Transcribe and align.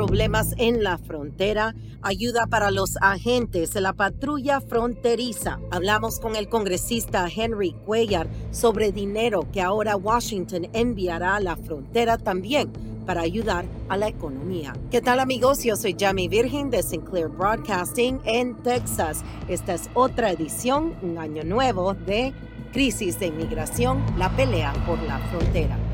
Problemas 0.00 0.54
en 0.56 0.82
la 0.82 0.96
frontera, 0.96 1.74
ayuda 2.00 2.46
para 2.46 2.70
los 2.70 2.96
agentes 3.02 3.74
de 3.74 3.82
la 3.82 3.92
patrulla 3.92 4.62
fronteriza. 4.62 5.58
Hablamos 5.70 6.20
con 6.20 6.36
el 6.36 6.48
congresista 6.48 7.28
Henry 7.28 7.72
Cuellar 7.84 8.26
sobre 8.50 8.92
dinero 8.92 9.46
que 9.52 9.60
ahora 9.60 9.96
Washington 9.96 10.68
enviará 10.72 11.36
a 11.36 11.40
la 11.40 11.54
frontera 11.54 12.16
también 12.16 12.72
para 13.04 13.20
ayudar 13.20 13.66
a 13.90 13.98
la 13.98 14.08
economía. 14.08 14.72
¿Qué 14.90 15.02
tal 15.02 15.20
amigos? 15.20 15.64
Yo 15.64 15.76
soy 15.76 15.94
Jamie 16.00 16.30
Virgin 16.30 16.70
de 16.70 16.82
Sinclair 16.82 17.28
Broadcasting 17.28 18.22
en 18.24 18.56
Texas. 18.62 19.22
Esta 19.48 19.74
es 19.74 19.90
otra 19.92 20.30
edición, 20.30 20.94
un 21.02 21.18
año 21.18 21.44
nuevo 21.44 21.92
de 21.92 22.32
Crisis 22.72 23.20
de 23.20 23.26
Inmigración, 23.26 24.02
la 24.16 24.34
pelea 24.34 24.72
por 24.86 24.98
la 25.02 25.18
frontera. 25.28 25.89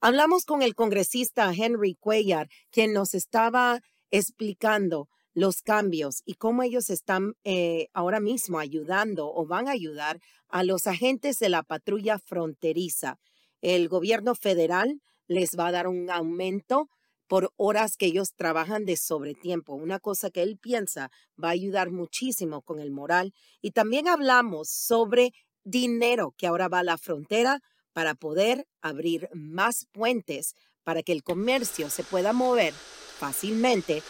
Hablamos 0.00 0.44
con 0.44 0.62
el 0.62 0.74
congresista 0.74 1.52
Henry 1.52 1.94
Cuellar, 1.94 2.48
quien 2.70 2.92
nos 2.92 3.14
estaba 3.14 3.80
explicando 4.10 5.08
los 5.34 5.62
cambios 5.62 6.22
y 6.24 6.34
cómo 6.34 6.62
ellos 6.62 6.88
están 6.88 7.34
eh, 7.44 7.88
ahora 7.92 8.20
mismo 8.20 8.58
ayudando 8.58 9.32
o 9.32 9.46
van 9.46 9.68
a 9.68 9.72
ayudar 9.72 10.18
a 10.48 10.62
los 10.62 10.86
agentes 10.86 11.38
de 11.38 11.48
la 11.48 11.62
patrulla 11.62 12.18
fronteriza. 12.18 13.18
El 13.60 13.88
gobierno 13.88 14.34
federal 14.34 15.00
les 15.26 15.50
va 15.58 15.66
a 15.66 15.72
dar 15.72 15.86
un 15.88 16.10
aumento 16.10 16.88
por 17.28 17.52
horas 17.56 17.96
que 17.96 18.06
ellos 18.06 18.34
trabajan 18.34 18.84
de 18.84 18.96
sobretiempo, 18.96 19.74
una 19.74 20.00
cosa 20.00 20.30
que 20.30 20.42
él 20.42 20.58
piensa 20.58 21.10
va 21.42 21.48
a 21.48 21.52
ayudar 21.52 21.90
muchísimo 21.90 22.62
con 22.62 22.80
el 22.80 22.90
moral. 22.90 23.34
Y 23.60 23.72
también 23.72 24.08
hablamos 24.08 24.70
sobre 24.70 25.32
dinero 25.68 26.34
que 26.36 26.46
ahora 26.46 26.68
va 26.68 26.80
a 26.80 26.84
la 26.84 26.98
frontera 26.98 27.60
para 27.92 28.14
poder 28.14 28.66
abrir 28.80 29.28
más 29.32 29.86
puentes 29.92 30.54
para 30.84 31.02
que 31.02 31.12
el 31.12 31.22
comercio 31.22 31.90
se 31.90 32.04
pueda 32.04 32.32
mover 32.32 32.72
fácilmente. 32.72 34.02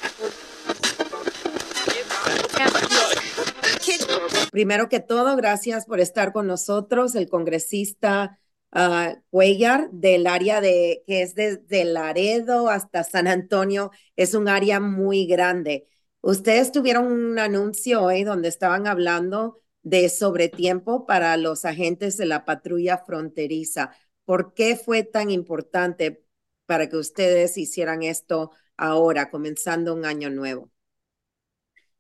Primero 4.51 4.89
que 4.89 5.01
todo, 5.01 5.37
gracias 5.37 5.87
por 5.87 6.01
estar 6.01 6.33
con 6.33 6.47
nosotros, 6.47 7.15
el 7.15 7.29
congresista 7.29 8.39
uh, 8.75 9.19
Cuellar 9.31 9.91
del 9.91 10.27
área 10.27 10.61
de 10.61 11.03
que 11.07 11.23
es 11.23 11.35
desde 11.35 11.85
Laredo 11.85 12.69
hasta 12.69 13.05
San 13.05 13.27
Antonio, 13.27 13.91
es 14.17 14.35
un 14.35 14.49
área 14.49 14.81
muy 14.81 15.27
grande. 15.27 15.87
Ustedes 16.21 16.73
tuvieron 16.73 17.07
un 17.07 17.39
anuncio 17.39 18.03
hoy 18.03 18.25
donde 18.25 18.49
estaban 18.49 18.87
hablando 18.87 19.61
de 19.83 20.09
sobretiempo 20.09 21.07
para 21.07 21.37
los 21.37 21.65
agentes 21.65 22.17
de 22.17 22.27
la 22.27 22.45
patrulla 22.45 22.99
fronteriza. 22.99 23.93
¿Por 24.25 24.55
qué 24.55 24.77
fue 24.77 25.03
tan 25.05 25.31
importante 25.31 26.25
para 26.67 26.89
que 26.89 26.97
ustedes 26.97 27.57
hicieran 27.57 28.03
esto 28.03 28.51
ahora, 28.77 29.31
comenzando 29.31 29.95
un 29.95 30.05
año 30.05 30.31
nuevo? 30.31 30.71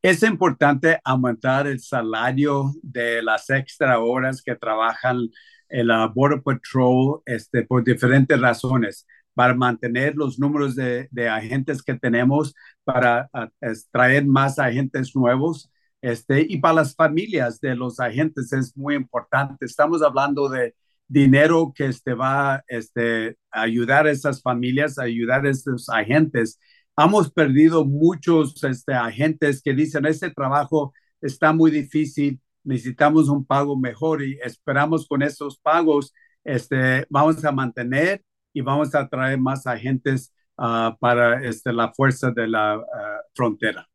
Es 0.02 0.22
importante 0.22 1.00
aumentar 1.04 1.66
el 1.66 1.80
salario 1.80 2.72
de 2.82 3.22
las 3.22 3.50
extra 3.50 3.98
horas 3.98 4.42
que 4.42 4.54
trabajan 4.54 5.28
en 5.68 5.86
la 5.88 6.06
Border 6.06 6.42
Patrol 6.42 7.20
este, 7.26 7.64
por 7.64 7.82
diferentes 7.84 8.40
razones, 8.40 9.06
para 9.34 9.54
mantener 9.54 10.14
los 10.16 10.38
números 10.38 10.76
de, 10.76 11.08
de 11.10 11.28
agentes 11.28 11.82
que 11.82 11.94
tenemos, 11.94 12.54
para 12.84 13.28
traer 13.90 14.24
más 14.24 14.58
agentes 14.58 15.14
nuevos 15.16 15.70
este, 16.00 16.46
y 16.48 16.58
para 16.58 16.74
las 16.74 16.94
familias 16.94 17.60
de 17.60 17.74
los 17.74 18.00
agentes 18.00 18.52
es 18.52 18.76
muy 18.76 18.94
importante. 18.94 19.64
Estamos 19.64 20.02
hablando 20.02 20.48
de 20.48 20.74
dinero 21.08 21.72
que 21.74 21.86
este, 21.86 22.14
va 22.14 22.62
este, 22.68 23.36
a 23.50 23.62
ayudar 23.62 24.06
a 24.06 24.10
esas 24.10 24.42
familias, 24.42 24.98
ayudar 24.98 25.46
a 25.46 25.50
esos 25.50 25.88
agentes. 25.88 26.58
Hemos 26.96 27.32
perdido 27.32 27.84
muchos 27.84 28.62
este, 28.64 28.94
agentes 28.94 29.62
que 29.62 29.74
dicen, 29.74 30.06
este 30.06 30.30
trabajo 30.30 30.92
está 31.20 31.52
muy 31.52 31.70
difícil, 31.70 32.40
necesitamos 32.64 33.28
un 33.28 33.44
pago 33.44 33.76
mejor 33.76 34.22
y 34.22 34.38
esperamos 34.42 35.06
con 35.08 35.22
esos 35.22 35.58
pagos, 35.58 36.12
este, 36.44 37.06
vamos 37.10 37.44
a 37.44 37.52
mantener 37.52 38.22
y 38.52 38.60
vamos 38.60 38.94
a 38.94 39.08
traer 39.08 39.38
más 39.38 39.66
agentes 39.66 40.32
uh, 40.58 40.96
para 40.98 41.42
este, 41.44 41.72
la 41.72 41.92
fuerza 41.92 42.30
de 42.30 42.48
la 42.48 42.78
uh, 42.78 42.82
frontera. 43.34 43.88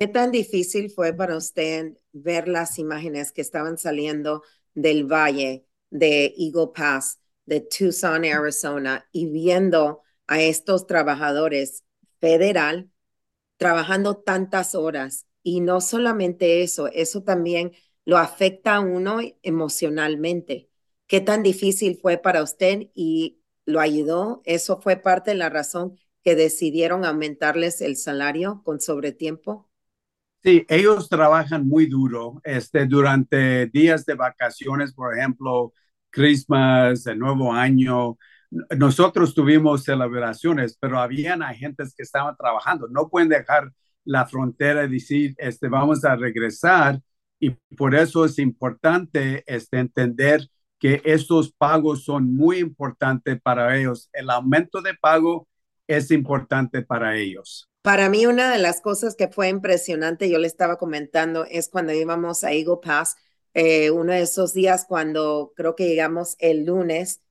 ¿Qué 0.00 0.08
tan 0.08 0.30
difícil 0.32 0.90
fue 0.90 1.12
para 1.12 1.36
usted 1.36 1.92
ver 2.12 2.48
las 2.48 2.78
imágenes 2.78 3.32
que 3.32 3.42
estaban 3.42 3.76
saliendo 3.76 4.42
del 4.74 5.04
valle 5.04 5.66
de 5.90 6.34
Eagle 6.38 6.68
Pass, 6.74 7.20
de 7.44 7.60
Tucson, 7.60 8.24
Arizona, 8.24 9.06
y 9.12 9.26
viendo 9.26 10.02
a 10.26 10.40
estos 10.40 10.86
trabajadores 10.86 11.84
federal 12.18 12.90
trabajando 13.58 14.16
tantas 14.18 14.74
horas? 14.74 15.26
Y 15.42 15.60
no 15.60 15.80
solamente 15.82 16.62
eso, 16.62 16.88
eso 16.88 17.22
también 17.24 17.72
lo 18.06 18.18
afecta 18.18 18.76
a 18.76 18.80
uno 18.80 19.20
emocionalmente. 19.42 20.70
¿Qué 21.08 21.20
tan 21.22 21.42
difícil 21.44 21.98
fue 22.00 22.18
para 22.18 22.42
usted 22.42 22.90
y 22.94 23.42
lo 23.66 23.80
ayudó? 23.80 24.42
¿Eso 24.46 24.80
fue 24.82 24.96
parte 24.96 25.32
de 25.32 25.38
la 25.38 25.50
razón 25.50 25.98
que 26.24 26.36
decidieron 26.36 27.04
aumentarles 27.06 27.82
el 27.82 27.96
salario 27.96 28.62
con 28.64 28.80
sobretiempo? 28.80 29.69
Sí, 30.42 30.64
ellos 30.68 31.08
trabajan 31.10 31.68
muy 31.68 31.86
duro 31.86 32.40
este, 32.44 32.86
durante 32.86 33.66
días 33.66 34.06
de 34.06 34.14
vacaciones, 34.14 34.94
por 34.94 35.16
ejemplo, 35.16 35.74
Christmas, 36.08 37.06
el 37.06 37.18
nuevo 37.18 37.52
año. 37.52 38.16
Nosotros 38.76 39.34
tuvimos 39.34 39.84
celebraciones, 39.84 40.76
pero 40.80 40.98
habían 40.98 41.42
agentes 41.42 41.94
que 41.94 42.02
estaban 42.02 42.36
trabajando. 42.36 42.88
No 42.88 43.10
pueden 43.10 43.28
dejar 43.28 43.70
la 44.04 44.26
frontera 44.26 44.84
y 44.84 44.88
decir, 44.88 45.34
este, 45.36 45.68
vamos 45.68 46.04
a 46.06 46.16
regresar. 46.16 47.00
Y 47.38 47.50
por 47.76 47.94
eso 47.94 48.24
es 48.24 48.38
importante 48.38 49.44
este, 49.46 49.78
entender 49.78 50.48
que 50.78 51.02
estos 51.04 51.52
pagos 51.52 52.04
son 52.04 52.34
muy 52.34 52.58
importantes 52.58 53.38
para 53.42 53.76
ellos. 53.76 54.08
El 54.14 54.30
aumento 54.30 54.80
de 54.80 54.94
pago 54.94 55.48
es 55.96 56.10
importante 56.10 56.82
para 56.82 57.16
ellos. 57.16 57.68
Para 57.82 58.08
mí, 58.10 58.26
una 58.26 58.52
de 58.52 58.58
las 58.58 58.80
cosas 58.80 59.16
que 59.16 59.28
fue 59.28 59.48
impresionante, 59.48 60.30
yo 60.30 60.38
le 60.38 60.46
estaba 60.46 60.76
comentando, 60.76 61.46
es 61.46 61.68
cuando 61.68 61.92
íbamos 61.92 62.44
a 62.44 62.52
Eagle 62.52 62.78
Pass, 62.82 63.16
eh, 63.54 63.90
uno 63.90 64.12
de 64.12 64.22
esos 64.22 64.52
días 64.52 64.84
cuando 64.86 65.52
creo 65.56 65.74
que 65.74 65.88
llegamos 65.88 66.36
el 66.38 66.64
lunes 66.66 67.22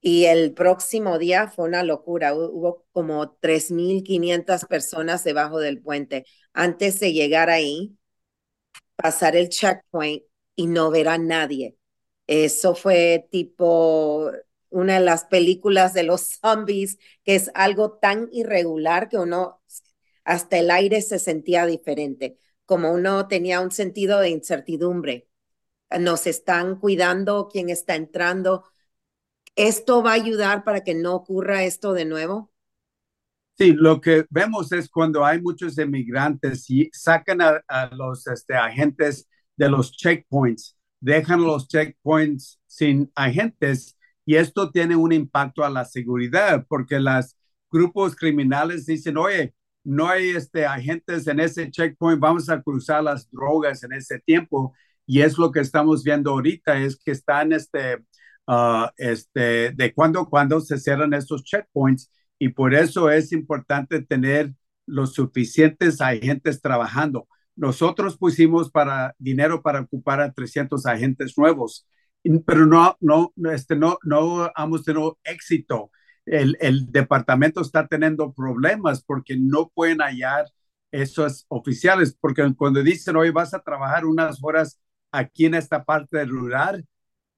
y 0.00 0.26
el 0.26 0.54
próximo 0.54 1.18
día 1.18 1.48
fue 1.48 1.66
una 1.66 1.82
locura. 1.84 2.34
Hubo 2.34 2.86
como 2.92 3.32
3.500 3.40 4.64
personas 4.66 5.24
debajo 5.24 5.58
del 5.60 5.80
puente. 5.80 6.26
Antes 6.52 7.00
de 7.00 7.12
llegar 7.12 7.50
ahí, 7.50 7.96
pasar 8.96 9.36
el 9.36 9.48
checkpoint 9.48 10.22
y 10.56 10.66
no 10.66 10.90
ver 10.90 11.08
a 11.08 11.18
nadie. 11.18 11.76
Eso 12.26 12.74
fue 12.74 13.28
tipo 13.30 14.30
una 14.72 14.94
de 14.94 15.04
las 15.04 15.24
películas 15.26 15.94
de 15.94 16.02
los 16.02 16.38
zombies, 16.40 16.98
que 17.24 17.34
es 17.34 17.50
algo 17.54 17.92
tan 17.92 18.28
irregular 18.32 19.08
que 19.08 19.18
uno, 19.18 19.62
hasta 20.24 20.58
el 20.58 20.70
aire 20.70 21.02
se 21.02 21.18
sentía 21.18 21.66
diferente, 21.66 22.38
como 22.64 22.92
uno 22.92 23.28
tenía 23.28 23.60
un 23.60 23.70
sentido 23.70 24.18
de 24.20 24.30
incertidumbre. 24.30 25.28
Nos 25.98 26.26
están 26.26 26.80
cuidando 26.80 27.48
quién 27.52 27.68
está 27.68 27.94
entrando. 27.94 28.64
¿Esto 29.56 30.02
va 30.02 30.12
a 30.12 30.14
ayudar 30.14 30.64
para 30.64 30.82
que 30.82 30.94
no 30.94 31.14
ocurra 31.14 31.64
esto 31.64 31.92
de 31.92 32.06
nuevo? 32.06 32.50
Sí, 33.58 33.72
lo 33.72 34.00
que 34.00 34.24
vemos 34.30 34.72
es 34.72 34.88
cuando 34.88 35.24
hay 35.24 35.40
muchos 35.40 35.78
inmigrantes 35.78 36.68
y 36.70 36.88
sacan 36.92 37.40
a, 37.42 37.90
los 37.94 38.26
este, 38.26 38.54
agentes 38.54 39.28
de 39.56 39.68
los 39.68 39.92
checkpoints, 39.92 40.76
dejan 41.00 41.42
los 41.42 41.68
checkpoints 41.68 42.58
sin 42.66 43.12
agentes 43.14 43.98
y 44.24 44.36
esto 44.36 44.70
tiene 44.70 44.96
un 44.96 45.12
impacto 45.12 45.64
a 45.64 45.70
la 45.70 45.84
seguridad 45.84 46.64
porque 46.68 47.00
los 47.00 47.36
grupos 47.70 48.14
criminales 48.14 48.86
dicen, 48.86 49.16
oye, 49.16 49.54
no 49.84 50.08
hay 50.08 50.30
este, 50.30 50.66
agentes 50.66 51.26
en 51.26 51.40
ese 51.40 51.70
checkpoint, 51.70 52.20
vamos 52.20 52.48
a 52.48 52.62
cruzar 52.62 53.02
las 53.02 53.28
drogas 53.30 53.82
en 53.82 53.92
ese 53.92 54.20
tiempo. 54.20 54.74
Y 55.06 55.22
es 55.22 55.38
lo 55.38 55.50
que 55.50 55.60
estamos 55.60 56.04
viendo 56.04 56.30
ahorita, 56.30 56.78
es 56.78 56.96
que 56.96 57.10
están 57.10 57.52
este, 57.52 57.96
uh, 58.46 58.86
este, 58.96 59.72
de 59.72 59.92
cuando 59.94 60.20
a 60.20 60.28
cuando 60.30 60.60
se 60.60 60.78
cierran 60.78 61.14
estos 61.14 61.42
checkpoints 61.44 62.10
y 62.38 62.50
por 62.50 62.74
eso 62.74 63.10
es 63.10 63.32
importante 63.32 64.02
tener 64.02 64.54
los 64.86 65.14
suficientes 65.14 66.00
agentes 66.00 66.60
trabajando. 66.60 67.28
Nosotros 67.56 68.16
pusimos 68.16 68.70
para 68.70 69.14
dinero 69.18 69.62
para 69.62 69.80
ocupar 69.80 70.20
a 70.20 70.32
300 70.32 70.86
agentes 70.86 71.36
nuevos, 71.36 71.86
pero 72.46 72.66
no, 72.66 72.96
no, 73.00 73.32
este, 73.52 73.76
no, 73.76 73.98
no 74.04 74.50
hemos 74.56 74.84
tenido 74.84 75.18
éxito 75.24 75.90
el, 76.26 76.56
el, 76.60 76.90
departamento 76.92 77.60
está 77.60 77.86
teniendo 77.86 78.32
problemas 78.32 79.02
porque 79.02 79.36
no 79.36 79.70
pueden 79.74 79.98
hallar 80.00 80.46
esos 80.90 81.46
oficiales, 81.48 82.16
porque 82.20 82.54
cuando 82.56 82.82
dicen, 82.82 83.16
hoy 83.16 83.30
vas 83.30 83.54
a 83.54 83.62
trabajar 83.62 84.04
unas 84.04 84.38
horas 84.42 84.80
aquí 85.10 85.46
en 85.46 85.54
esta 85.54 85.84
parte 85.84 86.24
rural, 86.24 86.86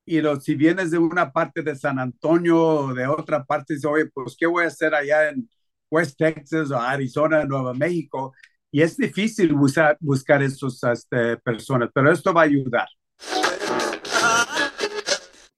y 0.07 0.21
si 0.43 0.55
vienes 0.55 0.91
de 0.91 0.99
una 0.99 1.33
parte 1.33 1.63
de 1.63 1.77
San 1.77 1.99
Antonio 1.99 2.59
o 2.59 2.95
de 2.95 3.07
otra 3.07 3.45
parte, 3.45 3.75
dices, 3.75 3.87
oye, 3.91 4.07
pues, 4.13 4.37
¿qué 4.39 4.47
voy 4.47 4.65
a 4.65 4.69
hacer 4.69 4.95
allá 4.95 5.31
en 5.31 5.49
West 5.91 6.19
Texas 6.19 6.71
o 6.71 6.79
Arizona, 6.79 7.45
Nueva 7.45 7.75
México? 7.75 8.35
Y 8.71 8.83
es 8.83 8.97
difícil 8.97 9.55
buscar, 9.55 9.97
buscar 10.01 10.43
esas 10.43 10.83
este, 10.85 11.39
personas, 11.39 11.91
pero 11.95 12.13
esto 12.13 12.35
va 12.35 12.43
a 12.43 12.45
ayudar. 12.45 12.89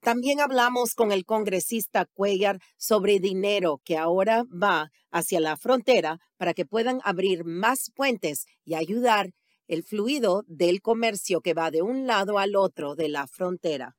También 0.06 0.40
hablamos 0.40 0.94
con 0.94 1.10
el 1.10 1.24
congresista 1.24 2.04
Cuellar 2.04 2.60
sobre 2.76 3.18
dinero 3.18 3.80
que 3.84 3.96
ahora 3.96 4.44
va 4.44 4.92
hacia 5.10 5.40
la 5.40 5.56
frontera 5.56 6.20
para 6.36 6.54
que 6.54 6.64
puedan 6.64 7.00
abrir 7.02 7.44
más 7.44 7.90
puentes 7.92 8.46
y 8.64 8.74
ayudar 8.74 9.32
el 9.66 9.82
fluido 9.82 10.44
del 10.46 10.80
comercio 10.80 11.40
que 11.40 11.54
va 11.54 11.72
de 11.72 11.82
un 11.82 12.06
lado 12.06 12.38
al 12.38 12.54
otro 12.54 12.94
de 12.94 13.08
la 13.08 13.26
frontera. 13.26 13.96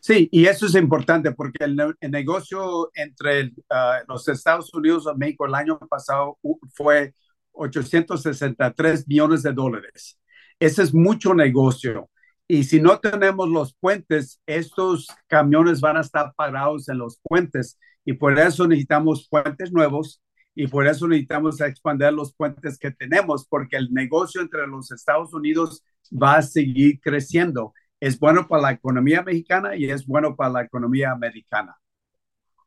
Sí, 0.00 0.30
y 0.32 0.46
eso 0.46 0.64
es 0.64 0.74
importante 0.76 1.32
porque 1.32 1.64
el, 1.64 1.76
negocio 2.10 2.90
entre 2.94 3.52
ah, 3.68 4.00
los 4.08 4.26
Estados 4.28 4.72
Unidos 4.72 5.04
y 5.14 5.18
México 5.18 5.44
el 5.44 5.54
año 5.54 5.78
pasado 5.90 6.38
fue 6.72 7.12
863 7.52 9.06
millones 9.06 9.42
de 9.42 9.52
dólares. 9.52 10.18
Ese 10.58 10.84
es 10.84 10.94
mucho 10.94 11.34
negocio. 11.34 12.08
Y 12.52 12.64
si 12.64 12.80
no 12.80 12.98
tenemos 12.98 13.48
los 13.48 13.74
puentes, 13.74 14.40
estos 14.44 15.06
camiones 15.28 15.80
van 15.80 15.98
a 15.98 16.00
estar 16.00 16.34
parados 16.34 16.88
en 16.88 16.98
los 16.98 17.16
puentes 17.22 17.78
y 18.04 18.14
por 18.14 18.36
eso 18.40 18.66
necesitamos 18.66 19.28
puentes 19.28 19.70
nuevos 19.70 20.20
y 20.56 20.66
por 20.66 20.88
eso 20.88 21.06
necesitamos 21.06 21.60
expandir 21.60 22.12
los 22.12 22.34
puentes 22.34 22.76
que 22.76 22.90
tenemos 22.90 23.46
porque 23.46 23.76
el 23.76 23.94
negocio 23.94 24.40
entre 24.40 24.66
los 24.66 24.90
Estados 24.90 25.32
Unidos 25.32 25.84
va 26.10 26.38
a 26.38 26.42
seguir 26.42 26.98
creciendo. 27.00 27.72
Es 28.00 28.18
bueno 28.18 28.48
para 28.48 28.62
la 28.62 28.72
economía 28.72 29.22
mexicana 29.22 29.76
y 29.76 29.88
es 29.88 30.04
bueno 30.04 30.34
para 30.34 30.50
la 30.50 30.62
economía 30.62 31.12
americana. 31.12 31.76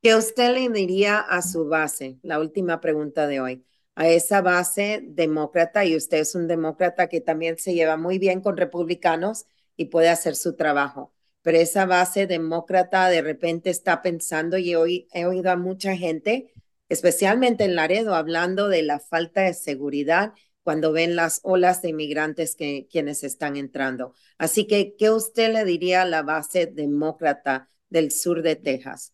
¿Qué 0.01 0.15
usted 0.15 0.53
le 0.53 0.69
diría 0.69 1.19
a 1.19 1.41
su 1.41 1.67
base? 1.67 2.19
La 2.23 2.39
última 2.39 2.79
pregunta 2.79 3.27
de 3.27 3.41
hoy. 3.41 3.65
A 3.95 4.07
esa 4.07 4.41
base 4.41 5.03
demócrata, 5.05 5.83
y 5.83 5.97
usted 5.97 6.19
es 6.19 6.35
un 6.35 6.47
demócrata 6.47 7.09
que 7.09 7.19
también 7.19 7.57
se 7.57 7.73
lleva 7.73 7.97
muy 7.97 8.17
bien 8.17 8.39
con 8.39 8.55
republicanos, 8.55 9.45
y 9.75 9.85
puede 9.85 10.09
hacer 10.09 10.35
su 10.35 10.55
trabajo. 10.55 11.13
Pero 11.41 11.57
esa 11.57 11.85
base 11.85 12.25
demócrata 12.25 13.09
de 13.09 13.21
repente 13.21 13.69
está 13.69 14.01
pensando 14.01 14.57
y 14.57 14.75
hoy 14.75 15.07
he 15.13 15.25
oído 15.25 15.51
a 15.51 15.57
mucha 15.57 15.95
gente, 15.95 16.53
especialmente 16.89 17.65
en 17.65 17.75
Laredo, 17.75 18.15
hablando 18.15 18.69
de 18.69 18.83
la 18.83 18.99
falta 18.99 19.41
de 19.41 19.53
seguridad 19.53 20.33
cuando 20.63 20.93
ven 20.93 21.15
las 21.15 21.41
olas 21.43 21.81
de 21.81 21.89
inmigrantes 21.89 22.55
que 22.55 22.87
quienes 22.89 23.23
están 23.23 23.57
entrando. 23.57 24.13
Así 24.37 24.65
que, 24.65 24.95
¿qué 24.97 25.11
usted 25.11 25.53
le 25.53 25.65
diría 25.65 26.03
a 26.03 26.05
la 26.05 26.23
base 26.23 26.65
demócrata 26.65 27.69
del 27.89 28.11
sur 28.11 28.41
de 28.41 28.55
Texas? 28.55 29.13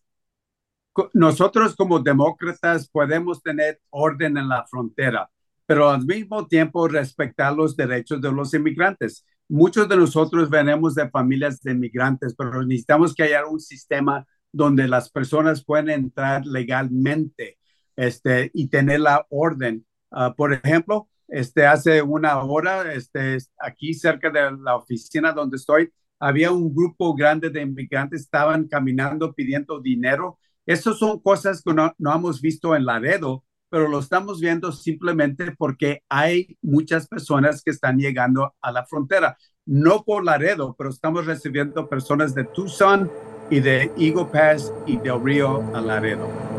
Nosotros 1.12 1.74
como 1.76 1.98
demócratas 1.98 2.88
podemos 2.88 3.42
tener 3.42 3.80
orden 3.90 4.36
en 4.36 4.48
la 4.48 4.64
frontera, 4.66 5.30
pero 5.66 5.88
al 5.88 6.04
mismo 6.04 6.46
tiempo 6.46 6.88
respetar 6.88 7.52
los 7.54 7.76
derechos 7.76 8.20
de 8.20 8.32
los 8.32 8.54
inmigrantes 8.54 9.24
muchos 9.50 9.88
de 9.88 9.96
nosotros 9.96 10.48
venimos 10.48 10.94
de 10.94 11.10
familias 11.10 11.60
de 11.60 11.74
migrantes, 11.74 12.34
pero 12.36 12.62
necesitamos 12.62 13.14
que 13.14 13.24
haya 13.24 13.44
un 13.46 13.60
sistema 13.60 14.24
donde 14.52 14.88
las 14.88 15.10
personas 15.10 15.64
puedan 15.64 15.90
entrar 15.90 16.46
legalmente 16.46 17.58
este, 17.96 18.50
y 18.54 18.68
tener 18.68 19.00
la 19.00 19.26
orden. 19.28 19.84
Ah, 20.10 20.34
por 20.36 20.52
ejemplo, 20.52 21.08
este, 21.28 21.66
hace 21.66 22.00
una 22.02 22.42
hora, 22.42 22.92
este, 22.94 23.38
aquí 23.58 23.94
cerca 23.94 24.30
de 24.30 24.52
la 24.62 24.76
oficina 24.76 25.32
donde 25.32 25.56
estoy, 25.56 25.92
había 26.18 26.52
un 26.52 26.74
grupo 26.74 27.14
grande 27.14 27.50
de 27.50 27.62
inmigrantes, 27.62 28.22
estaban 28.22 28.68
caminando 28.68 29.32
pidiendo 29.32 29.80
dinero. 29.80 30.38
Esas 30.66 30.98
son 30.98 31.20
cosas 31.20 31.62
que 31.62 31.72
no, 31.72 31.92
no 31.98 32.14
hemos 32.14 32.40
visto 32.40 32.76
en 32.76 32.84
Laredo, 32.84 33.44
pero 33.70 33.88
lo 33.88 34.00
estamos 34.00 34.40
viendo 34.40 34.72
simplemente 34.72 35.52
porque 35.56 36.02
hay 36.08 36.58
muchas 36.60 37.06
personas 37.06 37.62
que 37.62 37.70
están 37.70 37.98
llegando 37.98 38.54
a 38.60 38.72
la 38.72 38.84
frontera. 38.84 39.38
No 39.64 40.02
por 40.04 40.24
Laredo, 40.24 40.74
pero 40.76 40.90
estamos 40.90 41.26
recibiendo 41.26 41.88
personas 41.88 42.34
de 42.34 42.44
Tucson 42.44 43.10
y 43.50 43.60
de 43.60 43.92
Eagle 43.96 44.26
Pass 44.32 44.72
y 44.86 44.98
del 44.98 45.22
Río 45.22 45.62
a 45.74 45.80
Laredo. 45.80 46.49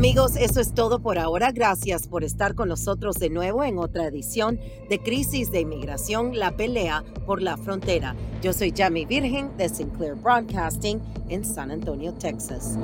Amigos, 0.00 0.36
eso 0.36 0.62
es 0.62 0.72
todo 0.72 1.00
por 1.00 1.18
ahora. 1.18 1.52
Gracias 1.52 2.06
por 2.06 2.24
estar 2.24 2.54
con 2.54 2.70
nosotros 2.70 3.16
de 3.16 3.28
nuevo 3.28 3.64
en 3.64 3.76
otra 3.76 4.06
edición 4.06 4.58
de 4.88 4.98
Crisis 4.98 5.52
de 5.52 5.60
Inmigración, 5.60 6.38
la 6.38 6.52
pelea 6.52 7.04
por 7.26 7.42
la 7.42 7.58
frontera. 7.58 8.16
Yo 8.40 8.54
soy 8.54 8.72
Jamie 8.74 9.04
Virgen 9.04 9.54
de 9.58 9.68
Sinclair 9.68 10.14
Broadcasting 10.14 11.02
en 11.28 11.44
San 11.44 11.70
Antonio, 11.70 12.14
Texas. 12.14 12.78